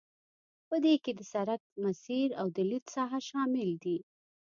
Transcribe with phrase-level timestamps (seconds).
[0.67, 3.97] په دې کې د سرک مسیر او د لید ساحه شامل دي